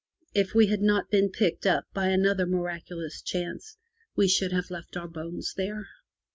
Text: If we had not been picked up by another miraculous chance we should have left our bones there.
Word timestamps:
If 0.33 0.55
we 0.55 0.65
had 0.65 0.81
not 0.81 1.11
been 1.11 1.29
picked 1.29 1.67
up 1.67 1.85
by 1.93 2.07
another 2.07 2.47
miraculous 2.47 3.21
chance 3.21 3.77
we 4.15 4.27
should 4.27 4.51
have 4.51 4.71
left 4.71 4.97
our 4.97 5.07
bones 5.07 5.53
there. 5.55 5.89